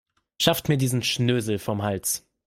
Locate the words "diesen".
0.79-1.03